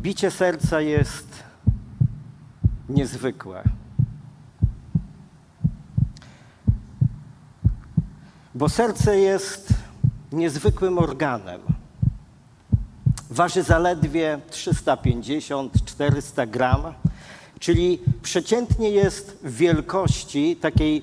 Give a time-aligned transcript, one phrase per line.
[0.00, 1.42] Bicie serca jest
[2.88, 3.62] niezwykłe.
[8.54, 9.68] Bo serce jest
[10.32, 11.60] niezwykłym organem.
[13.30, 16.82] Waży zaledwie 350-400 gram,
[17.58, 21.02] czyli przeciętnie jest w wielkości takiej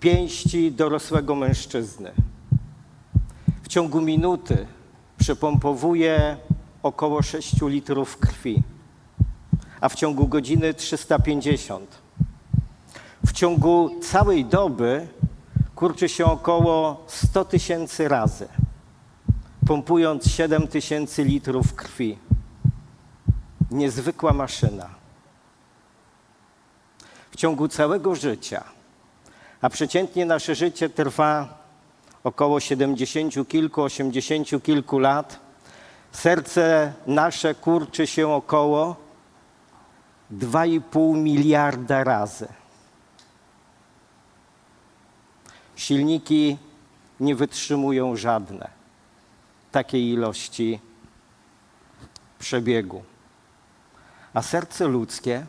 [0.00, 2.12] pięści dorosłego mężczyzny.
[3.62, 4.66] W ciągu minuty
[5.18, 6.36] przepompowuje
[6.82, 8.62] około 6 litrów krwi,
[9.80, 11.98] a w ciągu godziny 350.
[13.26, 15.08] W ciągu całej doby
[15.74, 18.48] kurczy się około 100 tysięcy razy,
[19.66, 22.18] pompując 7 tysięcy litrów krwi.
[23.70, 24.88] Niezwykła maszyna.
[27.30, 28.64] W ciągu całego życia,
[29.60, 31.58] a przeciętnie nasze życie trwa
[32.24, 35.49] około 70 kilku, 80 kilku lat,
[36.12, 38.96] serce nasze kurczy się około
[40.32, 42.48] 2,5 miliarda razy.
[45.76, 46.58] Silniki
[47.20, 48.70] nie wytrzymują żadne
[49.72, 50.80] takiej ilości
[52.38, 53.02] przebiegu.
[54.34, 55.46] A serce ludzkie,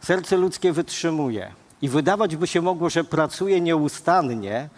[0.00, 1.52] serce ludzkie wytrzymuje.
[1.82, 4.68] I wydawać by się mogło, że pracuje nieustannie,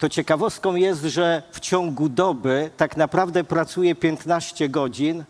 [0.00, 5.24] to ciekawostką jest, że w ciągu doby tak naprawdę pracuje 15 godzin,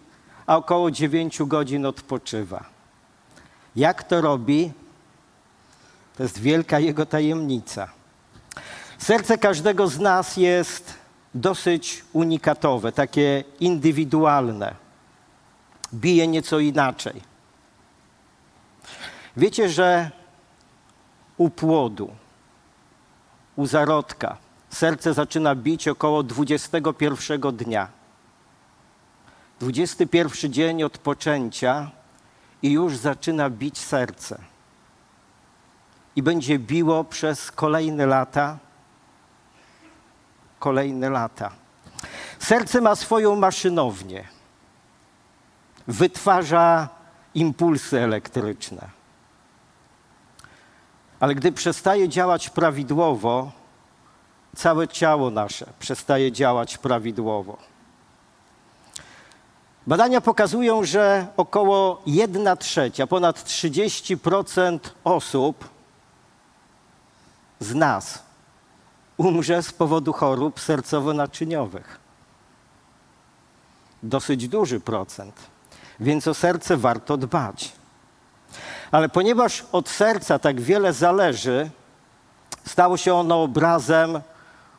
[0.47, 2.65] a około 9 godzin odpoczywa.
[3.77, 4.73] Jak to robi?
[6.17, 7.89] To jest wielka jego tajemnica.
[8.99, 10.95] Serce każdego z nas jest
[11.35, 14.75] dosyć unikatowe, takie indywidualne.
[15.95, 17.23] Bije nieco inaczej.
[19.37, 20.11] Wiecie, że
[21.37, 22.11] u płodu,
[23.57, 24.37] u zarodka,
[24.71, 27.89] serce zaczyna bić około 21 dnia.
[29.61, 31.91] 21 dzień od poczęcia
[32.63, 34.39] i już zaczyna bić serce.
[36.17, 38.59] I będzie biło przez kolejne lata,
[40.59, 41.51] kolejne lata.
[42.39, 44.29] Serce ma swoją maszynownię.
[45.87, 46.89] Wytwarza
[47.35, 48.89] impulsy elektryczne.
[51.21, 53.53] Ale gdy przestaje działać prawidłowo,
[54.57, 57.57] całe ciało nasze przestaje działać prawidłowo.
[59.87, 65.69] Badania pokazują, że około 1 trzecia, ponad 30% osób
[67.61, 68.23] z nas
[69.17, 71.99] umrze z powodu chorób sercowo-naczyniowych.
[74.03, 75.35] Dosyć duży procent,
[76.01, 77.73] więc o serce warto dbać.
[78.91, 81.71] Ale ponieważ od serca tak wiele zależy,
[82.67, 84.21] stało się ono obrazem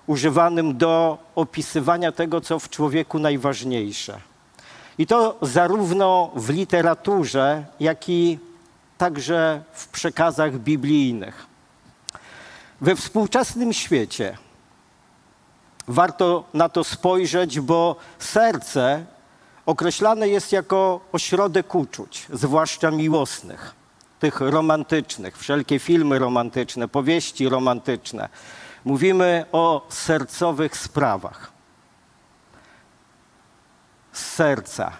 [0.07, 4.19] używanym do opisywania tego, co w człowieku najważniejsze.
[4.97, 8.39] I to zarówno w literaturze, jak i
[8.97, 11.45] także w przekazach biblijnych.
[12.81, 14.37] We współczesnym świecie
[15.87, 19.05] warto na to spojrzeć, bo serce
[19.65, 23.75] określane jest jako ośrodek uczuć, zwłaszcza miłosnych,
[24.19, 28.29] tych romantycznych, wszelkie filmy romantyczne, powieści romantyczne.
[28.85, 31.51] Mówimy o sercowych sprawach.
[34.11, 34.91] Z serca.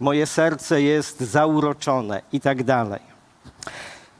[0.00, 3.00] Moje serce jest zauroczone i tak dalej.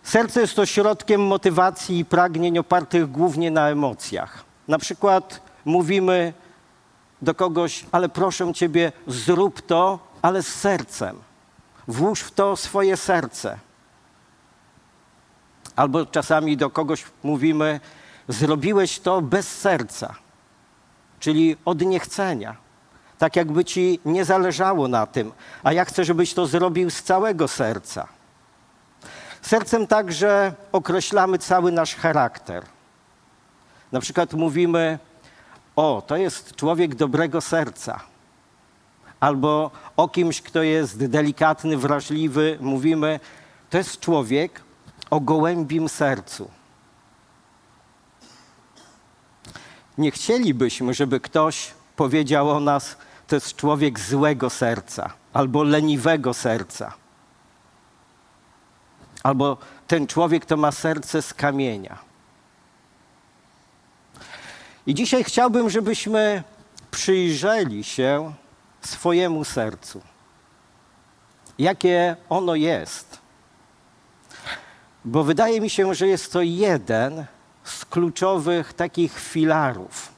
[0.03, 4.45] Serce jest ośrodkiem motywacji i pragnień opartych głównie na emocjach.
[4.69, 6.33] Na przykład mówimy
[7.23, 11.17] do kogoś, ale proszę ciebie, zrób to, ale z sercem.
[11.89, 13.59] Włóż w to swoje serce.
[15.77, 17.81] Albo czasami do kogoś mówimy,
[18.29, 20.15] zrobiłeś to bez serca,
[21.21, 22.57] czyli od niechcenia.
[23.19, 25.33] Tak jakby ci nie zależało na tym,
[25.63, 28.09] a ja chcę, żebyś to zrobił z całego serca.
[29.43, 32.65] Sercem także określamy cały nasz charakter.
[33.93, 34.99] Na przykład mówimy,
[35.77, 38.01] o, to jest człowiek dobrego serca.
[39.21, 43.21] Albo o kimś, kto jest delikatny, wrażliwy, mówimy,
[43.71, 44.61] to jest człowiek
[45.11, 46.51] o gołębim sercu.
[49.99, 52.97] Nie chcielibyśmy, żeby ktoś powiedział o nas,
[53.27, 56.93] to jest człowiek złego serca albo leniwego serca.
[59.23, 61.99] Albo ten człowiek to ma serce z kamienia.
[64.87, 66.43] I dzisiaj chciałbym, żebyśmy
[66.91, 68.33] przyjrzeli się
[68.81, 70.01] swojemu sercu.
[71.59, 73.19] Jakie ono jest.
[75.05, 77.27] Bo wydaje mi się, że jest to jeden
[77.67, 80.13] z kluczowych takich filarów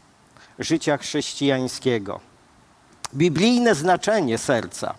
[0.58, 2.20] życia chrześcijańskiego.
[3.14, 4.94] Biblijne znaczenie serca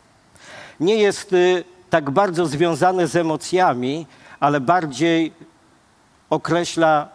[0.80, 4.08] nie jest y, tak bardzo związane z emocjami,
[4.40, 5.34] ale bardziej
[6.30, 7.10] określa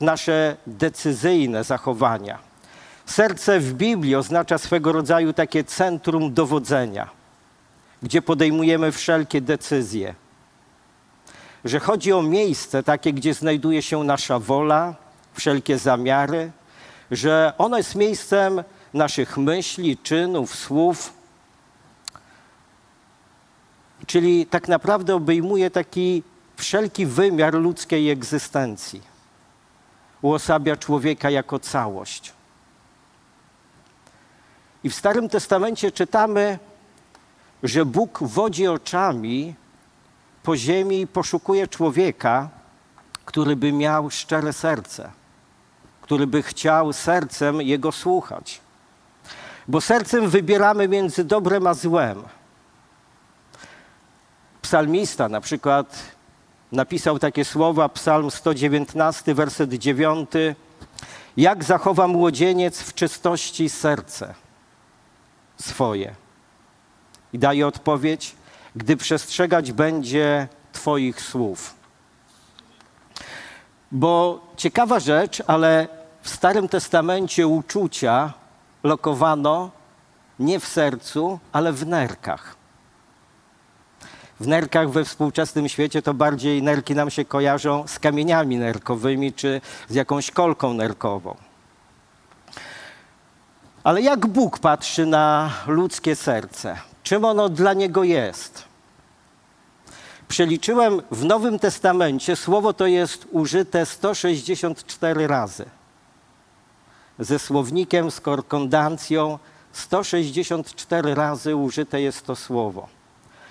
[0.00, 2.38] nasze decyzyjne zachowania.
[3.06, 7.10] Serce w Biblii oznacza swego rodzaju takie centrum dowodzenia,
[8.02, 10.14] gdzie podejmujemy wszelkie decyzje.
[11.66, 14.94] Że chodzi o miejsce takie, gdzie znajduje się nasza wola,
[15.34, 16.52] wszelkie zamiary,
[17.10, 18.64] że ono jest miejscem
[18.94, 21.12] naszych myśli, czynów, słów.
[24.06, 26.22] Czyli tak naprawdę obejmuje taki
[26.56, 29.02] wszelki wymiar ludzkiej egzystencji.
[30.22, 32.32] Uosabia człowieka jako całość.
[34.84, 36.58] I w Starym Testamencie czytamy,
[37.62, 39.54] że Bóg wodzi oczami
[40.46, 42.48] po ziemi i poszukuje człowieka,
[43.24, 45.10] który by miał szczere serce,
[46.00, 48.60] który by chciał sercem Jego słuchać.
[49.68, 52.22] Bo sercem wybieramy między dobrem a złem.
[54.62, 56.02] Psalmista na przykład
[56.72, 60.30] napisał takie słowa, Psalm 119, werset 9.
[61.36, 64.34] Jak zachowa młodzieniec w czystości serce
[65.56, 66.14] swoje?
[67.32, 68.36] I daje odpowiedź,
[68.76, 71.74] gdy przestrzegać będzie Twoich słów.
[73.92, 75.88] Bo ciekawa rzecz, ale
[76.22, 78.32] w Starym Testamencie uczucia
[78.82, 79.70] lokowano
[80.38, 82.56] nie w sercu, ale w nerkach.
[84.40, 89.60] W nerkach we współczesnym świecie to bardziej nerki nam się kojarzą z kamieniami nerkowymi czy
[89.88, 91.36] z jakąś kolką nerkową.
[93.84, 96.76] Ale jak Bóg patrzy na ludzkie serce?
[97.06, 98.64] Czym ono dla niego jest?
[100.28, 105.64] Przeliczyłem w Nowym Testamencie, słowo to jest użyte 164 razy.
[107.18, 109.38] Ze słownikiem, z korkondancją
[109.72, 112.88] 164 razy użyte jest to słowo.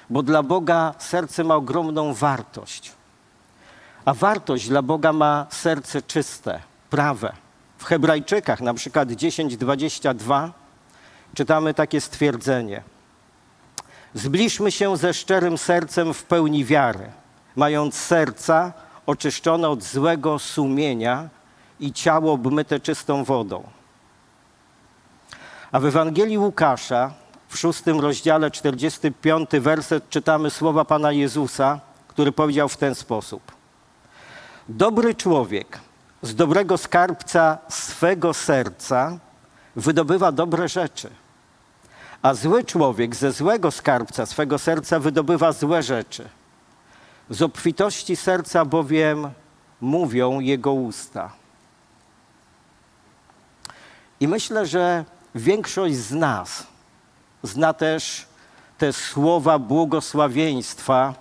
[0.10, 2.92] Bo dla Boga serce ma ogromną wartość.
[4.06, 6.60] A wartość dla Boga ma serce czyste,
[6.90, 7.34] prawe.
[7.78, 10.50] W Hebrajczykach, na przykład 10:22,
[11.34, 12.84] czytamy takie stwierdzenie–
[14.16, 17.12] Zbliżmy się ze szczerym sercem w pełni wiary,
[17.56, 18.74] mając serca
[19.06, 21.30] oczyszczone od złego sumienia
[21.80, 23.64] i ciało obmyte czystą wodą.
[25.72, 27.14] A w Ewangelii Łukasza
[27.48, 33.42] w szóstym rozdziale, 45 werset czytamy słowa Pana Jezusa, który powiedział w ten sposób.
[34.70, 35.80] Dobry człowiek
[36.22, 39.18] z dobrego skarbca swego serca
[39.76, 41.10] wydobywa dobre rzeczy–
[42.26, 46.30] a zły człowiek ze złego skarbca swego serca wydobywa złe rzeczy.
[47.30, 49.30] Z obfitości serca bowiem
[49.82, 51.32] mówią jego usta.
[54.20, 55.06] I myślę, że
[55.36, 56.68] większość z nas
[57.44, 58.26] zna też
[58.78, 61.14] te słowa błogosławieństwa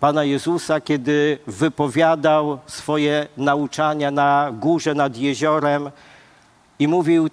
[0.00, 5.90] Pana Jezusa, kiedy wypowiadał swoje nauczania na górze nad jeziorem
[6.78, 7.28] i mówił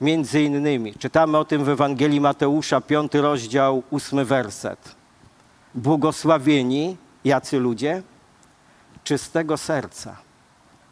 [0.00, 4.94] Między innymi czytamy o tym w Ewangelii Mateusza, piąty rozdział, ósmy werset.
[5.74, 8.02] Błogosławieni jacy ludzie?
[9.04, 10.16] Czystego serca,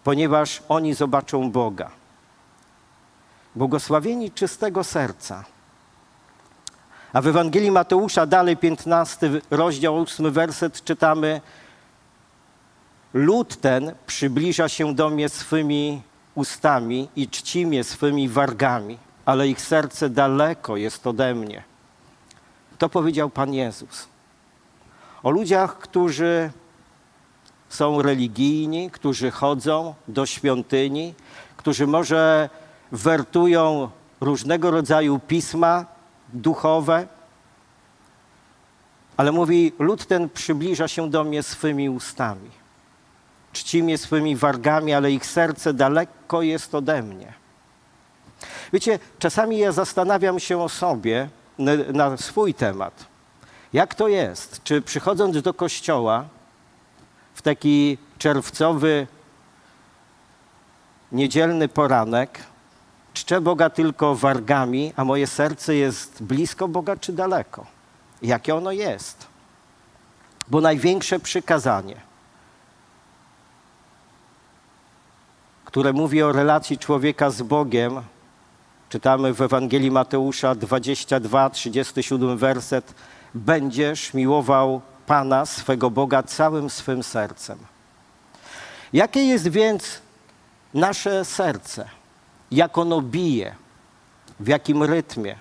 [0.05, 1.91] ponieważ oni zobaczą Boga.
[3.55, 5.45] Błogosławieni czystego serca.
[7.13, 11.41] A w Ewangelii Mateusza dalej, piętnasty rozdział, ósmy werset czytamy
[13.15, 16.03] Lud ten przybliża się do mnie swymi
[16.35, 21.63] ustami i czci mnie swymi wargami, ale ich serce daleko jest ode mnie.
[22.79, 24.09] To powiedział Pan Jezus.
[25.23, 26.51] O ludziach, którzy
[27.69, 31.15] są religijni, którzy chodzą do świątyni,
[31.57, 32.49] którzy może
[32.93, 35.85] wertują różnego rodzaju pisma
[36.33, 37.07] duchowe,
[39.17, 42.51] ale mówi: Lud ten przybliża się do mnie swymi ustami
[43.53, 47.33] czci mnie swymi wargami, ale ich serce daleko jest ode mnie.
[48.73, 53.07] Wiecie, czasami ja zastanawiam się o sobie na, na swój temat.
[53.73, 54.61] Jak to jest?
[54.65, 56.25] Czy przychodząc do kościoła
[57.35, 59.07] w taki czerwcowy,
[61.13, 62.41] niedzielny poranek,
[63.15, 67.67] czczę Boga tylko wargami, a moje serce jest blisko Boga czy daleko?
[68.23, 69.27] Jakie ono jest?
[70.49, 72.01] Bo największe przykazanie–
[75.69, 78.01] które mówi o relacji człowieka z Bogiem.
[78.89, 82.95] Czytamy w Ewangelii Mateusza 22, 37 werset.
[83.35, 87.59] Będziesz miłował Pana, swego Boga, całym swym sercem.
[88.93, 90.03] Jakie jest więc
[90.75, 91.89] nasze serce?
[92.51, 93.55] Jak ono bije?
[94.41, 95.37] w jakim rytmie.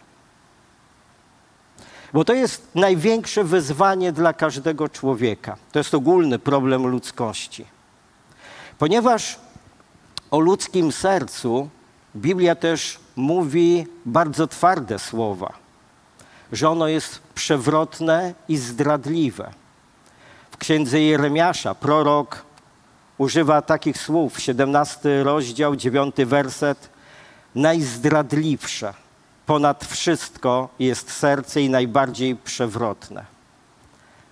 [2.13, 5.57] Bo to jest największe wyzwanie dla każdego człowieka.
[5.71, 7.65] To jest ogólny problem ludzkości.
[8.77, 9.39] Ponieważ
[10.31, 11.69] o ludzkim sercu
[12.15, 15.53] Biblia też mówi bardzo twarde słowa,
[16.51, 19.51] że ono jest przewrotne i zdradliwe.
[20.51, 22.45] W księdze Jeremiasza prorok
[23.17, 26.89] używa takich słów, 17 rozdział, 9 werset,
[27.55, 28.93] najzdradliwsze
[29.45, 33.25] ponad wszystko jest serce i najbardziej przewrotne.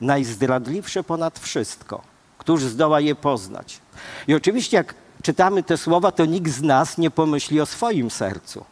[0.01, 2.01] Najzdradliwsze ponad wszystko.
[2.37, 3.79] Któż zdoła je poznać?
[4.27, 8.65] I oczywiście, jak czytamy te słowa, to nikt z nas nie pomyśli o swoim sercu.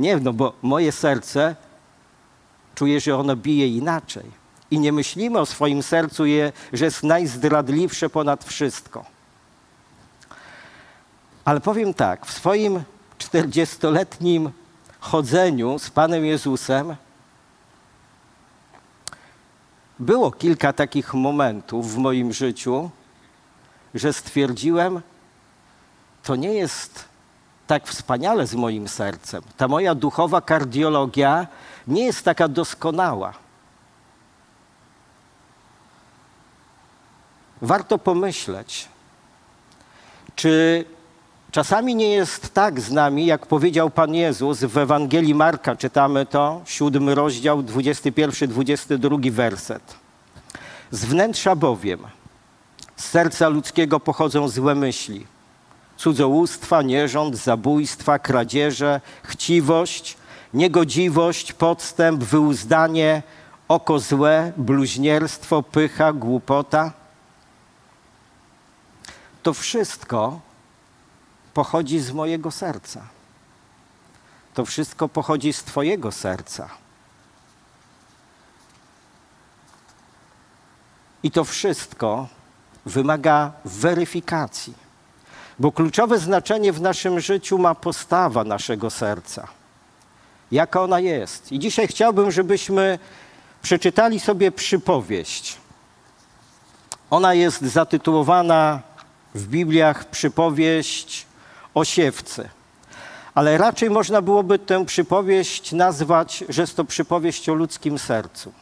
[0.00, 1.56] Nie, no bo moje serce
[2.74, 4.30] czuje, że ono bije inaczej.
[4.70, 9.04] I nie myślimy o swoim sercu, je, że jest najzdradliwsze ponad wszystko.
[11.44, 12.82] Ale powiem tak, w swoim
[13.18, 14.50] czterdziestoletnim
[15.00, 16.96] chodzeniu z Panem Jezusem
[19.98, 22.90] było kilka takich momentów w moim życiu,
[23.94, 25.00] że stwierdziłem,
[26.22, 27.09] to nie jest
[27.70, 29.42] tak wspaniale z moim sercem.
[29.56, 31.46] Ta moja duchowa kardiologia
[31.86, 33.32] nie jest taka doskonała.
[37.62, 38.88] Warto pomyśleć,
[40.34, 40.84] czy
[41.50, 46.62] czasami nie jest tak z nami, jak powiedział Pan Jezus w Ewangelii Marka, czytamy to,
[46.64, 49.94] siódmy rozdział, 21-22 werset.
[50.90, 52.00] Z wnętrza bowiem,
[52.96, 55.26] z serca ludzkiego pochodzą złe myśli,
[56.00, 60.16] cudzołóstwa, nierząd, zabójstwa, kradzieże, chciwość,
[60.54, 63.22] niegodziwość, podstęp, wyuzdanie,
[63.68, 66.92] oko złe, bluźnierstwo, pycha, głupota.
[69.42, 70.40] To wszystko
[71.54, 73.02] pochodzi z mojego serca.
[74.54, 76.68] To wszystko pochodzi z Twojego serca.
[81.22, 82.28] I to wszystko
[82.86, 84.74] wymaga weryfikacji,
[85.60, 89.48] bo kluczowe znaczenie w naszym życiu ma postawa naszego serca.
[90.52, 91.52] Jaka ona jest.
[91.52, 92.98] I dzisiaj chciałbym, żebyśmy
[93.62, 95.56] przeczytali sobie przypowieść.
[97.10, 98.80] Ona jest zatytułowana
[99.34, 101.26] w Bibliach przypowieść
[101.74, 102.48] o siewcy.
[103.34, 108.52] Ale raczej można byłoby tę przypowieść nazwać, że jest to przypowieść o ludzkim sercu.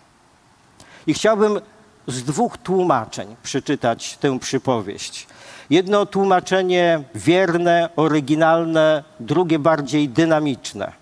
[1.07, 1.61] I chciałbym
[2.07, 5.27] z dwóch tłumaczeń przeczytać tę przypowieść.
[5.71, 10.93] Jedno tłumaczenie wierne, oryginalne, drugie bardziej dynamiczne.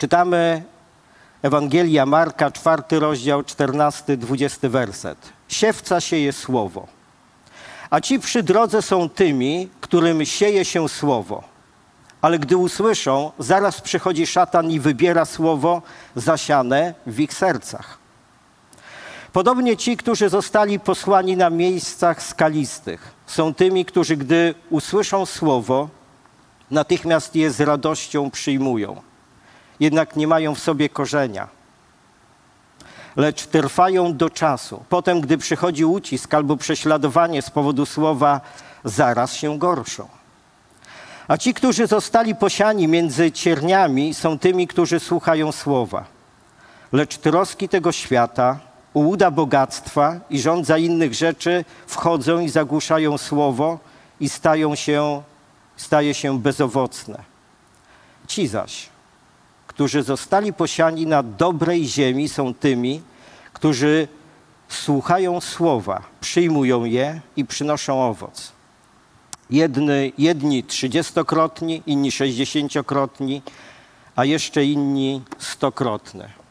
[0.00, 0.62] Czytamy
[1.42, 5.18] Ewangelia Marka, czwarty rozdział, czternasty, dwudziesty werset.
[5.48, 6.86] Siewca sieje słowo,
[7.90, 11.44] a ci przy drodze są tymi, którym sieje się słowo.
[12.22, 15.82] Ale gdy usłyszą, zaraz przychodzi szatan i wybiera słowo
[16.16, 18.05] zasiane w ich sercach.
[19.36, 25.88] Podobnie ci, którzy zostali posłani na miejscach skalistych, są tymi, którzy gdy usłyszą słowo,
[26.70, 29.02] natychmiast je z radością przyjmują.
[29.80, 31.48] Jednak nie mają w sobie korzenia,
[33.16, 34.84] lecz trwają do czasu.
[34.88, 38.40] Potem, gdy przychodzi ucisk albo prześladowanie z powodu słowa,
[38.84, 40.08] zaraz się gorszą.
[41.28, 46.04] A ci, którzy zostali posiani między cierniami, są tymi, którzy słuchają słowa.
[46.92, 48.65] Lecz troski tego świata,
[48.96, 53.78] ułuda bogactwa i rządza innych rzeczy wchodzą i zagłuszają słowo
[54.20, 55.22] i stają się,
[55.76, 57.22] staje się bezowocne.
[58.26, 58.88] Ci zaś,
[59.66, 63.02] którzy zostali posiani na dobrej ziemi, są tymi,
[63.52, 64.08] którzy
[64.68, 68.52] słuchają słowa, przyjmują je i przynoszą owoc.
[69.50, 73.42] Jedny, jedni trzydziestokrotni, inni sześćdziesięciokrotni,
[74.16, 76.45] a jeszcze inni stokrotne.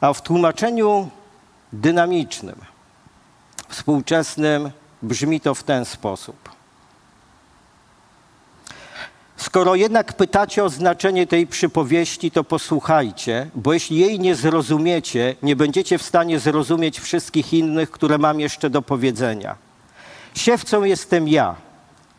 [0.00, 1.10] A w tłumaczeniu
[1.72, 2.60] dynamicznym,
[3.68, 4.70] współczesnym
[5.02, 6.58] brzmi to w ten sposób.
[9.36, 15.56] Skoro jednak pytacie o znaczenie tej przypowieści, to posłuchajcie, bo jeśli jej nie zrozumiecie, nie
[15.56, 19.56] będziecie w stanie zrozumieć wszystkich innych, które mam jeszcze do powiedzenia.
[20.34, 21.54] Siewcą jestem ja,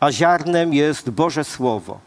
[0.00, 1.98] a ziarnem jest Boże Słowo.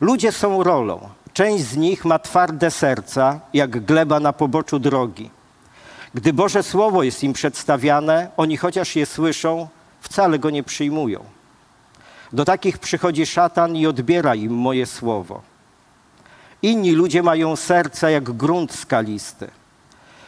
[0.00, 1.08] Ludzie są rolą.
[1.38, 5.30] Część z nich ma twarde serca, jak gleba na poboczu drogi.
[6.14, 9.68] Gdy Boże Słowo jest im przedstawiane, oni chociaż je słyszą,
[10.00, 11.24] wcale go nie przyjmują.
[12.32, 15.42] Do takich przychodzi szatan i odbiera im moje słowo.
[16.62, 19.50] Inni ludzie mają serca jak grunt skalisty.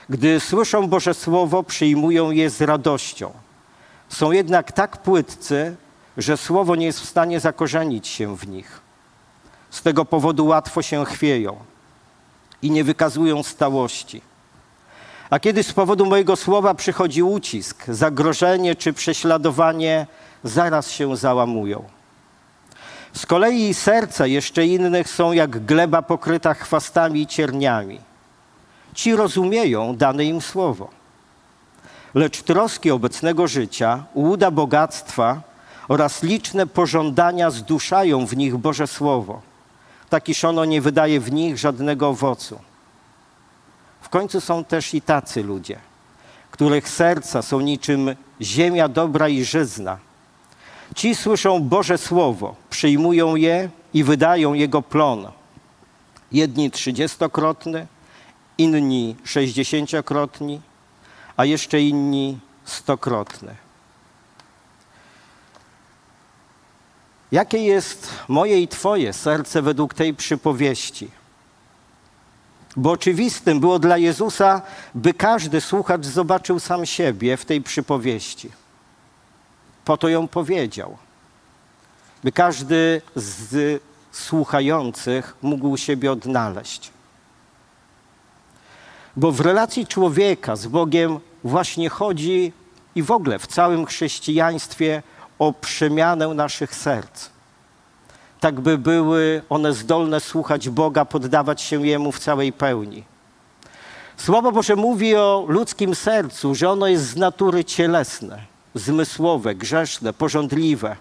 [0.08, 3.32] Gdy słyszą Boże Słowo, przyjmują je z radością.
[4.08, 5.76] Są jednak tak płytcy,
[6.16, 8.89] że słowo nie jest w stanie zakorzenić się w nich.
[9.70, 11.56] Z tego powodu łatwo się chwieją
[12.62, 14.22] i nie wykazują stałości.
[15.30, 20.06] A kiedy z powodu mojego słowa przychodzi ucisk, zagrożenie czy prześladowanie,
[20.44, 21.84] zaraz się załamują.
[23.12, 28.00] Z kolei serca jeszcze innych są jak gleba pokryta chwastami i cierniami.
[28.94, 30.88] Ci rozumieją dane im słowo.
[32.14, 35.40] Lecz troski obecnego życia, łuda bogactwa
[35.88, 39.49] oraz liczne pożądania zduszają w nich Boże Słowo.
[40.10, 42.58] Tak iż ono nie wydaje w nich żadnego owocu.
[44.00, 45.78] W końcu są też i tacy ludzie,
[46.50, 49.98] których serca są niczym ziemia dobra i żyzna.
[50.94, 55.30] Ci słyszą Boże Słowo, przyjmują je i wydają jego plon.
[56.32, 57.86] Jedni trzydziestokrotny,
[58.58, 60.60] inni sześćdziesięciokrotni,
[61.36, 63.69] a jeszcze inni stokrotny.
[67.32, 71.10] Jakie jest moje i Twoje serce według tej przypowieści?
[72.76, 74.62] Bo oczywistym było dla Jezusa,
[74.94, 78.50] by każdy słuchacz zobaczył sam siebie w tej przypowieści.
[79.84, 80.96] Po to ją powiedział.
[82.24, 83.82] By każdy z
[84.12, 86.90] słuchających mógł siebie odnaleźć.
[89.16, 92.52] Bo w relacji człowieka z Bogiem właśnie chodzi
[92.94, 95.02] i w ogóle w całym chrześcijaństwie
[95.40, 97.28] o przemianę naszych serc.
[98.40, 103.04] Tak by były one zdolne słuchać Boga, poddawać się Jemu w całej pełni.
[104.16, 108.42] Słowo Boże mówi o ludzkim sercu, że ono jest z natury cielesne,
[108.74, 110.96] zmysłowe, grzeszne, porządliwe.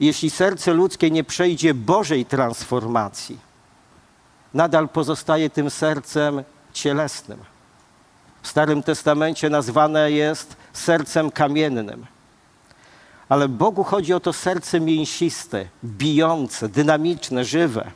[0.00, 3.38] Jeśli serce ludzkie nie przejdzie Bożej transformacji,
[4.54, 7.38] nadal pozostaje tym sercem cielesnym.
[8.42, 12.06] W Starym Testamencie nazwane jest sercem kamiennym.
[13.32, 17.90] Ale Bogu chodzi o to serce mięsiste, bijące, dynamiczne, żywe.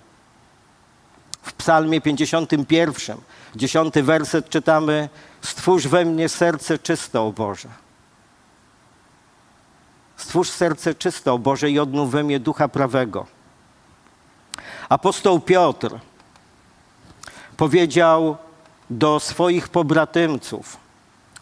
[1.43, 3.19] W Psalmie 51,
[3.57, 5.09] dziesiąty werset czytamy:
[5.43, 7.69] Stwórz we mnie serce czyste, o Boże.
[10.17, 13.27] Stwórz serce czyste, o Boże, i odnów we mnie ducha prawego.
[14.89, 15.99] Apostoł Piotr
[17.57, 18.37] powiedział
[18.91, 20.86] do swoich pobratymców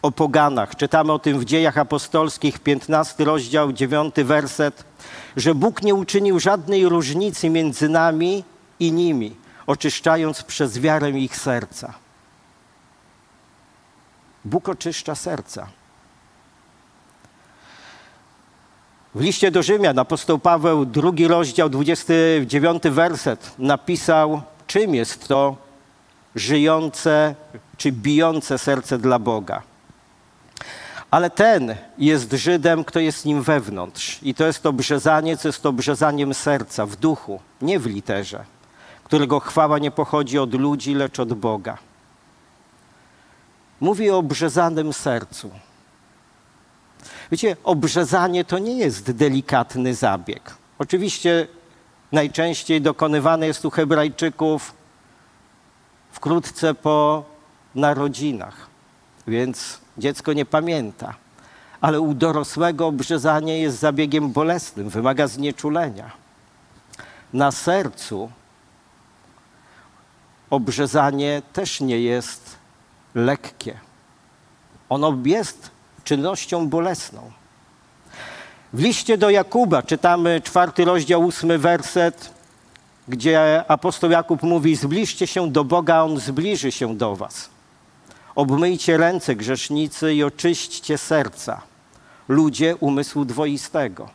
[0.04, 0.76] o poganach.
[0.76, 4.84] Czytamy o tym w Dziejach Apostolskich, 15 rozdział, 9 werset,
[5.36, 8.44] że Bóg nie uczynił żadnej różnicy między nami
[8.80, 9.36] i nimi,
[9.66, 11.94] oczyszczając przez wiarę ich serca.
[14.44, 15.66] Bóg oczyszcza serca.
[19.14, 25.56] W liście do Rzymian apostoł Paweł, drugi rozdział, 29 werset napisał, czym jest to
[26.34, 27.34] żyjące
[27.76, 29.73] czy bijące serce dla Boga.
[31.14, 34.18] Ale ten jest Żydem, kto jest nim wewnątrz.
[34.22, 38.44] I to jest to brzezanie, co jest to brzezaniem serca, w duchu, nie w literze,
[39.04, 41.78] którego chwała nie pochodzi od ludzi, lecz od Boga.
[43.80, 45.50] Mówi o brzezanym sercu.
[47.30, 50.54] Wiecie, obrzezanie to nie jest delikatny zabieg.
[50.78, 51.46] Oczywiście
[52.12, 54.74] najczęściej dokonywany jest u Hebrajczyków
[56.12, 57.24] wkrótce po
[57.74, 58.73] narodzinach,
[59.26, 61.14] więc dziecko nie pamięta.
[61.80, 66.10] Ale u dorosłego obrzezanie jest zabiegiem bolesnym, wymaga znieczulenia.
[67.32, 68.30] Na sercu
[70.50, 72.56] obrzezanie też nie jest
[73.14, 73.78] lekkie.
[74.88, 75.70] Ono jest
[76.04, 77.30] czynnością bolesną.
[78.72, 82.34] W liście do Jakuba czytamy czwarty rozdział, ósmy werset
[83.08, 87.53] gdzie apostoł Jakub mówi: Zbliżcie się do Boga, on zbliży się do Was.
[88.34, 91.60] Obmyjcie ręce, grzesznicy, i oczyśćcie serca,
[92.28, 94.08] ludzie umysłu dwoistego.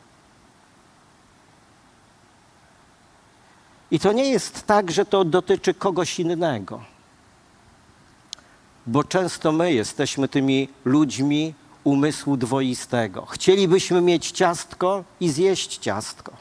[3.91, 6.83] I to nie jest tak, że to dotyczy kogoś innego,
[8.87, 11.53] bo często my jesteśmy tymi ludźmi
[11.83, 13.25] umysłu dwoistego.
[13.25, 16.31] Chcielibyśmy mieć ciastko i zjeść ciastko.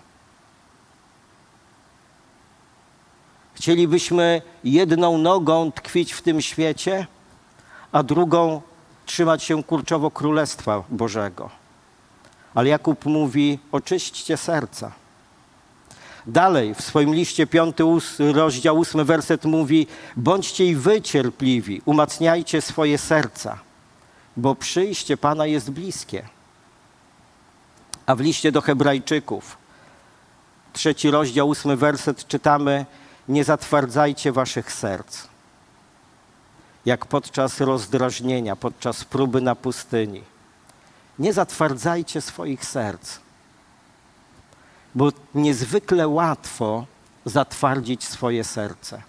[3.55, 7.07] Chcielibyśmy jedną nogą tkwić w tym świecie,
[7.93, 8.63] a drugą
[9.07, 11.51] trzymać się kurczowo Królestwa Bożego.
[12.55, 14.93] Ale Jakub mówi: oczyśćcie serca.
[16.27, 17.77] Dalej w swoim liście 5
[18.19, 23.59] rozdział 8 werset mówi: bądźcie i wy cierpliwi, umacniajcie swoje serca,
[24.37, 26.29] bo przyjście Pana jest bliskie.
[28.07, 29.59] A w liście do Hebrajczyków,
[30.73, 32.87] trzeci rozdział, ósmy werset czytamy:
[33.29, 35.28] nie zatwardzajcie waszych serc,
[36.89, 40.23] jak podczas rozdrażnienia, podczas próby na pustyni.
[41.19, 43.19] Nie zatwardzajcie swoich serc.
[44.95, 46.87] bo niezwykle łatwo
[47.25, 49.03] zatwardzić swoje serce.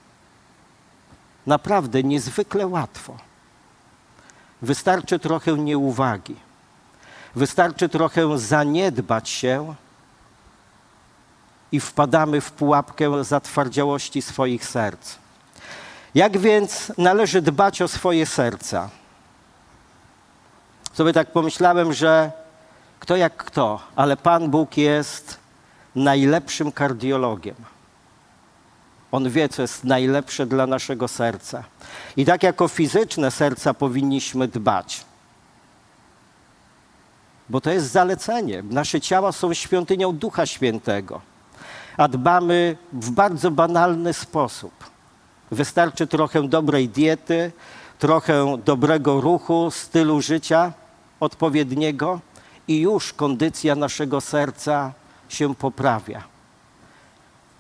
[1.48, 3.18] Naprawdę niezwykle łatwo.
[4.62, 6.36] Wystarczy trochę nieuwagi,
[7.36, 9.76] wystarczy trochę zaniedbać się
[11.72, 15.16] i wpadamy w pułapkę zatwardziałości swoich serc.
[16.16, 18.90] Jak więc należy dbać o swoje serca?
[20.94, 22.32] Sobie tak pomyślałem, że
[23.00, 25.38] kto jak kto, ale Pan Bóg jest
[25.96, 27.56] najlepszym kardiologiem.
[29.12, 31.64] On wie, co jest najlepsze dla naszego serca.
[32.18, 35.06] I tak jako fizyczne serca powinniśmy dbać.
[37.50, 38.64] Bo to jest zalecenie.
[38.64, 41.22] Nasze ciała są świątynią Ducha Świętego.
[41.98, 44.72] A dbamy w bardzo banalny sposób.
[45.52, 47.52] Wystarczy trochę dobrej diety,
[48.00, 50.74] trochę dobrego ruchu, stylu życia
[51.20, 52.20] odpowiedniego
[52.68, 54.94] i już kondycja naszego serca
[55.30, 56.24] się poprawia.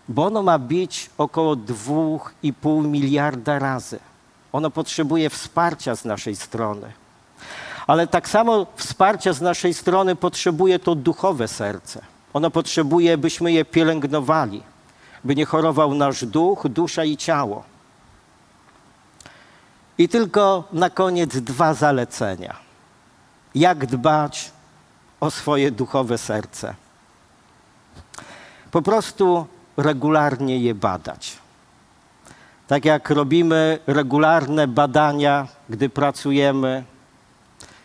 [0.09, 3.99] Bo ono ma bić około 2,5 miliarda razy.
[4.51, 6.91] Ono potrzebuje wsparcia z naszej strony.
[7.87, 12.01] Ale tak samo wsparcia z naszej strony potrzebuje to duchowe serce.
[12.33, 14.63] Ono potrzebuje, byśmy je pielęgnowali,
[15.23, 17.63] by nie chorował nasz duch, dusza i ciało.
[19.99, 22.55] I tylko na koniec dwa zalecenia.
[23.55, 24.51] Jak dbać
[25.19, 26.75] o swoje duchowe serce?
[28.71, 31.37] Po prostu regularnie je badać.
[32.67, 36.83] Tak jak robimy regularne badania, gdy pracujemy,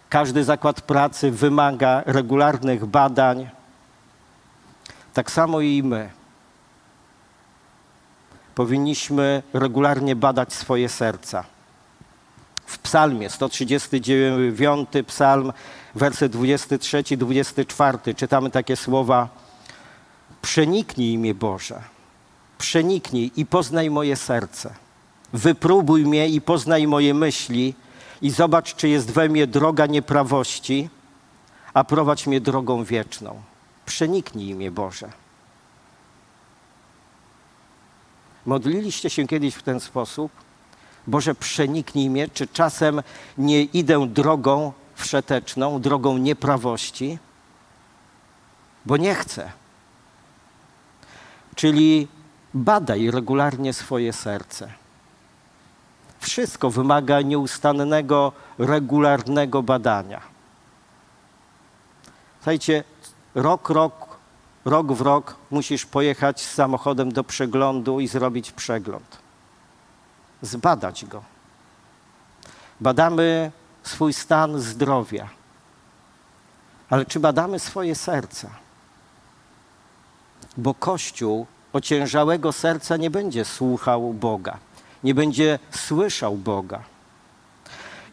[0.09, 3.51] każdy zakład pracy wymaga regularnych badań,
[5.15, 6.11] tak samo i my.
[8.55, 11.54] Powinniśmy regularnie badać swoje serca.
[12.75, 15.53] W psalmie 139 psalm,
[15.95, 19.29] werset 23-24 czytamy takie słowa
[20.43, 21.83] Przeniknij mnie, Boże,
[22.59, 24.75] przeniknij i poznaj moje serce.
[25.33, 27.75] Wypróbuj mnie i poznaj moje myśli
[28.23, 30.89] i zobacz, czy jest we mnie droga nieprawości,
[31.75, 33.43] a prowadź mnie drogą wieczną.
[33.87, 35.13] Przeniknij mnie, Boże.
[38.47, 40.44] Modliliście się kiedyś w ten sposób?
[41.07, 43.03] Boże, przeniknij mnie, czy czasem
[43.39, 47.19] nie idę drogą wszeteczną, drogą nieprawości?
[48.87, 49.53] Bo nie chcę.
[51.55, 52.09] Czyli
[52.55, 54.73] badaj regularnie swoje serce.
[56.21, 60.21] Wszystko wymaga nieustannego, regularnego badania.
[62.37, 62.85] Słuchajcie,
[63.35, 64.19] rok, rok,
[64.65, 69.24] rok w rok musisz pojechać z samochodem do przeglądu i zrobić przegląd.
[70.45, 71.23] Zbadać go.
[72.81, 73.53] Badamy
[73.83, 75.29] swój stan zdrowia.
[76.91, 78.51] Ale czy badamy swoje serca?
[80.57, 84.59] Bo Kościół ociężałego serca nie będzie słuchał Boga,
[85.05, 86.83] nie będzie słyszał Boga.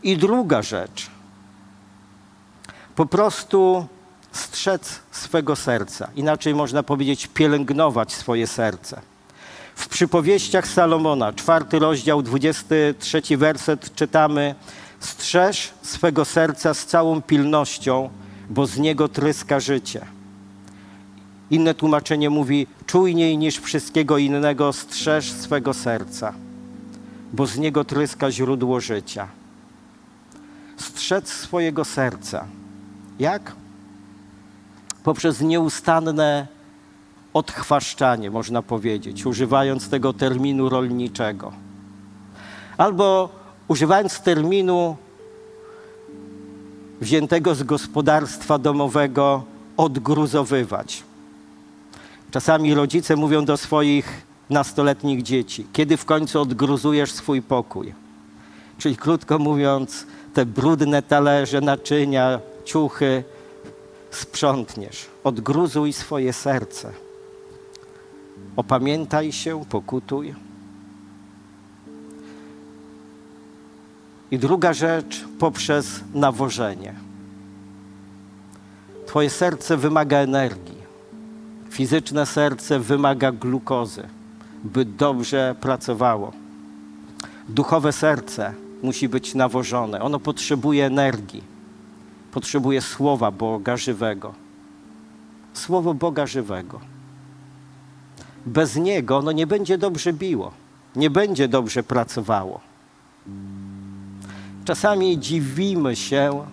[0.04, 1.10] I druga rzecz,
[2.96, 3.88] po prostu
[4.32, 6.10] strzec swego serca.
[6.16, 9.02] Inaczej można powiedzieć, pielęgnować swoje serce.
[9.82, 14.56] W przypowieściach Salomona, czwarty rozdział, 23 werset czytamy:
[15.00, 18.10] Strzeż swego serca z całą pilnością,
[18.50, 20.06] bo z niego tryska życie.
[21.50, 26.34] Inne tłumaczenie mówi: czujniej niż wszystkiego innego strzeż swego serca,
[27.34, 29.28] bo z niego tryska źródło życia.
[30.78, 32.46] Strzec swojego serca.
[33.20, 33.52] Jak?
[35.04, 36.48] Poprzez nieustanne
[37.34, 41.52] odchwaszczanie, można powiedzieć, używając tego terminu rolniczego.
[42.78, 43.30] Albo
[43.68, 44.98] używając terminu
[47.02, 49.44] wziętego z gospodarstwa domowego
[49.78, 51.04] odgruzowywać.
[52.32, 57.94] Czasami rodzice mówią do swoich nastoletnich dzieci, kiedy w końcu odgruzujesz swój pokój.
[58.78, 63.24] Czyli krótko mówiąc, te brudne talerze, naczynia, ciuchy
[64.12, 65.06] sprzątniesz.
[65.24, 66.92] Odgruzuj swoje serce.
[68.56, 70.36] Opamiętaj się, pokutuj.
[74.32, 76.94] I druga rzecz, poprzez nawożenie.
[79.08, 80.82] Twoje serce wymaga energii.
[81.70, 84.08] Fizyczne serce wymaga glukozy,
[84.64, 86.32] by dobrze pracowało.
[87.50, 90.02] Duchowe serce musi być nawożone.
[90.02, 91.44] Ono potrzebuje energii.
[92.32, 94.34] Potrzebuje słowa Boga żywego.
[95.54, 96.80] Słowo Boga żywego.
[98.46, 100.52] Bez niego ono nie będzie dobrze biło,
[100.96, 102.60] nie będzie dobrze pracowało.
[104.66, 106.46] Czasami dziwimy się,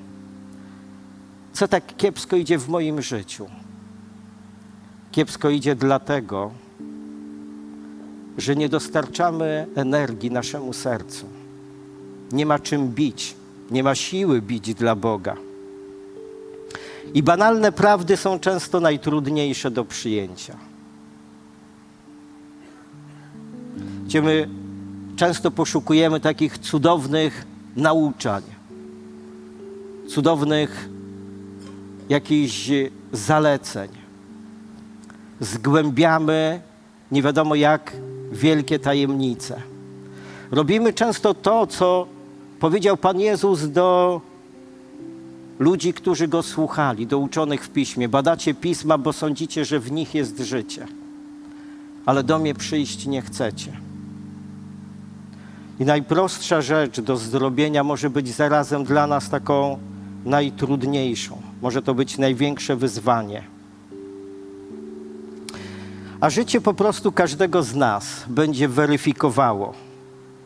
[1.53, 3.47] co tak kiepsko idzie w moim życiu
[5.19, 6.51] kiepsko idzie dlatego,
[8.39, 11.27] że nie dostarczamy energii naszemu sercu.
[12.33, 13.35] Nie ma czym bić,
[13.71, 15.37] nie ma siły bić dla Boga.
[17.15, 20.59] I banalne prawdy są często najtrudniejsze do przyjęcia.
[24.09, 24.49] Gdzie my
[25.17, 28.43] często poszukujemy takich cudownych nauczań,
[30.09, 30.89] cudownych
[32.09, 32.71] jakichś
[33.13, 33.89] zaleceń.
[35.41, 36.61] Zgłębiamy
[37.13, 37.97] nie wiadomo jak
[38.33, 39.63] wielkie tajemnice.
[40.51, 42.07] Robimy często to, co
[42.61, 44.21] powiedział Pan Jezus do
[45.59, 48.09] ludzi, którzy go słuchali, do uczonych w piśmie.
[48.09, 50.87] Badacie pisma, bo sądzicie, że w nich jest życie,
[52.07, 53.88] ale do mnie przyjść nie chcecie.
[55.81, 59.79] I najprostsza rzecz do zrobienia może być zarazem dla nas taką
[60.25, 61.43] najtrudniejszą.
[61.63, 63.43] Może to być największe wyzwanie.
[66.21, 69.75] A życie po prostu każdego z nas będzie weryfikowało,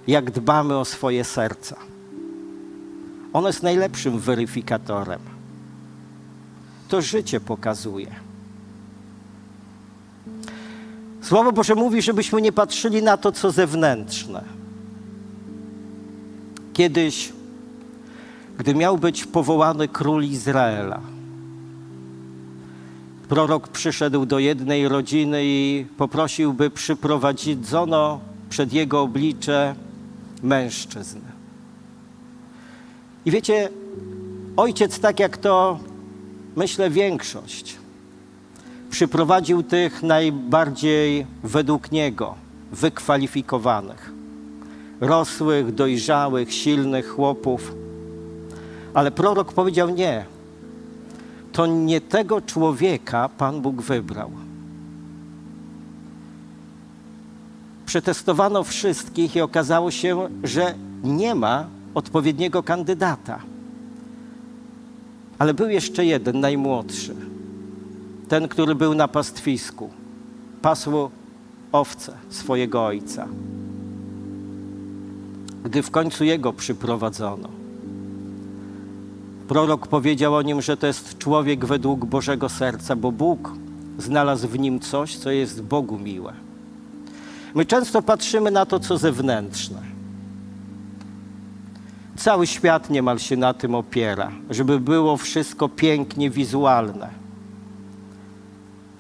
[0.06, 1.76] jak dbamy o swoje serca.
[3.32, 5.20] Ono jest najlepszym weryfikatorem.
[6.88, 8.14] To życie pokazuje.
[11.22, 14.61] Słowo Boże mówi, żebyśmy nie patrzyli na to, co zewnętrzne.
[16.72, 17.32] Kiedyś,
[18.58, 21.00] gdy miał być powołany król Izraela,
[23.28, 29.74] prorok przyszedł do jednej rodziny i poprosił, by przyprowadzono przed jego oblicze
[30.42, 31.20] mężczyzn.
[33.24, 33.68] I wiecie,
[34.56, 35.78] ojciec, tak jak to
[36.56, 37.76] myślę większość,
[38.90, 42.34] przyprowadził tych najbardziej według niego
[42.72, 44.12] wykwalifikowanych,
[45.02, 47.74] rosłych, dojrzałych, silnych chłopów.
[48.94, 50.24] Ale prorok powiedział nie.
[51.52, 54.30] To nie tego człowieka Pan Bóg wybrał.
[57.86, 63.38] Przetestowano wszystkich i okazało się, że nie ma odpowiedniego kandydata.
[65.38, 67.14] Ale był jeszcze jeden, najmłodszy.
[68.28, 69.90] Ten, który był na pastwisku.
[70.62, 71.10] Pasł
[71.72, 73.28] owce swojego ojca.
[75.64, 77.48] Gdy w końcu jego przyprowadzono,
[79.48, 83.52] prorok powiedział o nim, że to jest człowiek według Bożego serca, bo Bóg
[83.98, 86.32] znalazł w nim coś, co jest Bogu miłe.
[87.54, 89.82] My często patrzymy na to, co zewnętrzne.
[92.16, 97.08] Cały świat niemal się na tym opiera, żeby było wszystko pięknie wizualne.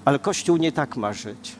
[0.04, 1.56] Ale Kościół nie tak ma żyć.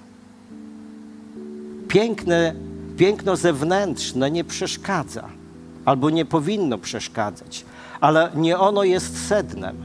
[1.88, 2.54] Piękne,
[2.96, 5.28] piękno zewnętrzne nie przeszkadza,
[5.85, 7.64] albo nie powinno przeszkadzać,
[8.00, 9.76] ale nie ono jest sednem.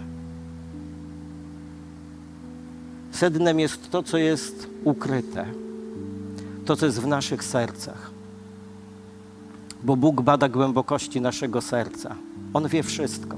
[3.12, 5.46] Sednem jest to, co jest ukryte,
[6.66, 8.18] to, co jest w naszych sercach
[9.84, 12.16] bo Bóg bada głębokości naszego serca.
[12.54, 13.38] On wie wszystko.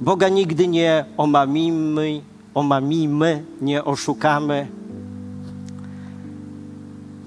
[0.00, 2.20] Boga nigdy nie omamimy,
[2.54, 4.66] omamimy, nie oszukamy.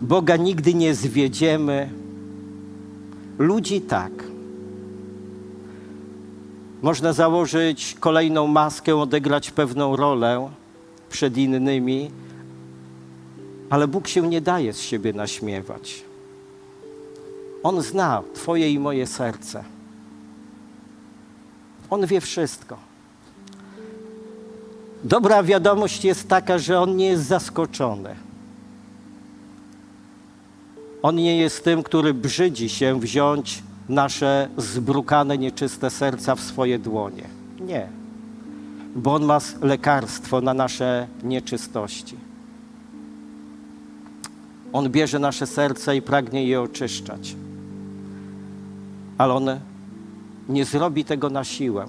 [0.02, 1.90] Boga nigdy nie zwiedziemy.
[3.40, 4.12] Ludzi tak.
[6.82, 10.50] Można założyć kolejną maskę, odegrać pewną rolę
[11.10, 12.12] przed innymi,
[13.70, 16.04] ale Bóg się nie daje z siebie naśmiewać.
[17.64, 19.64] On zna Twoje i moje serce.
[21.90, 22.78] On wie wszystko.
[25.04, 28.16] Dobra wiadomość jest taka, że On nie jest zaskoczony.
[31.04, 37.24] On nie jest tym, który brzydzi się wziąć nasze zbrukane, nieczyste serca w swoje dłonie.
[37.60, 37.88] Nie.
[38.96, 42.16] Bo On ma lekarstwo na nasze nieczystości.
[44.74, 47.36] On bierze nasze serca i pragnie je oczyszczać
[49.22, 49.50] ale on
[50.50, 51.86] nie zrobi tego na siłę.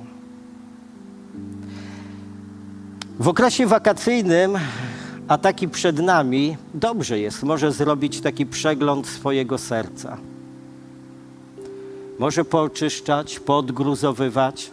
[3.19, 4.59] W okresie wakacyjnym,
[5.33, 10.17] a taki przed nami, dobrze jest, może zrobić taki przegląd swojego serca.
[12.19, 14.71] Może pooczyszczać, podgruzowywać,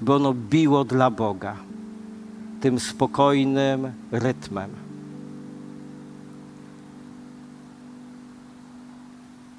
[0.00, 1.56] by ono biło dla Boga
[2.60, 4.70] tym spokojnym rytmem.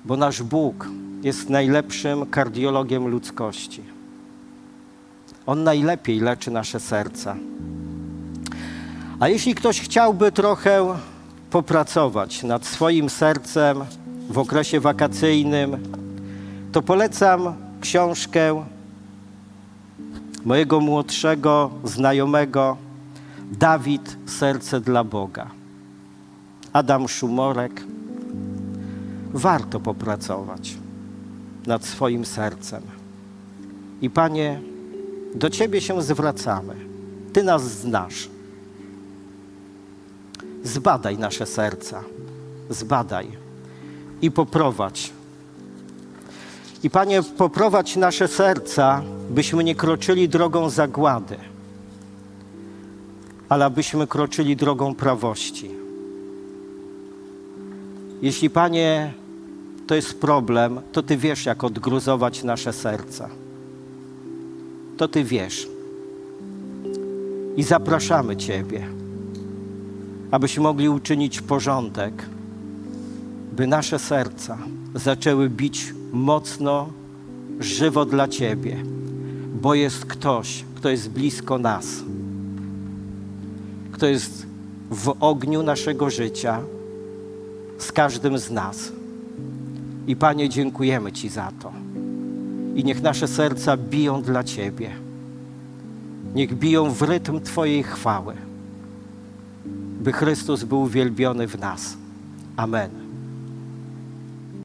[0.06, 0.90] bo nasz Bóg
[1.24, 3.82] jest najlepszym kardiologiem ludzkości.
[5.46, 7.36] On najlepiej leczy nasze serca.
[9.20, 10.98] A jeśli ktoś chciałby trochę
[11.50, 13.78] popracować nad swoim sercem
[14.30, 15.78] w okresie wakacyjnym,
[16.72, 18.66] to polecam książkę
[20.46, 22.78] mojego młodszego znajomego
[23.52, 25.52] Dawid, serce dla Boga.
[26.74, 27.84] Adam Szumorek.
[29.34, 30.78] Warto popracować
[31.68, 32.84] nad swoim sercem.
[34.02, 34.62] I Panie,
[35.36, 36.76] do Ciebie się zwracamy.
[37.34, 38.35] Ty nas znasz.
[40.66, 42.04] Zbadaj nasze serca.
[42.70, 43.28] Zbadaj
[44.22, 45.14] i poprowadź.
[46.84, 51.38] I Panie, poprowadź nasze serca, byśmy nie kroczyli drogą zagłady,
[53.50, 55.72] ale abyśmy kroczyli drogą prawości.
[58.22, 59.14] Jeśli Panie,
[59.88, 63.30] to jest problem, to Ty wiesz, jak odgruzować nasze serca.
[64.98, 65.68] To Ty wiesz.
[67.58, 68.88] I zapraszamy Ciebie,
[70.32, 72.30] abyśmy mogli uczynić porządek,
[73.56, 74.58] by nasze serca
[74.96, 76.90] zaczęły bić mocno,
[77.60, 78.78] żywo dla Ciebie,
[79.62, 81.88] bo jest ktoś, kto jest blisko nas,
[83.92, 84.46] kto jest
[84.92, 86.60] w ogniu naszego życia
[87.78, 88.92] z każdym z nas.
[90.08, 91.72] I Panie, dziękujemy Ci za to.
[92.76, 94.90] I niech nasze serca biją dla Ciebie.
[96.36, 98.34] Niech biją w rytm Twojej chwały,
[100.06, 101.98] by Chrystus był uwielbiony w nas.
[102.58, 103.05] Amen.